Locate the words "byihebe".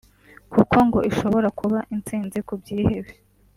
2.61-3.11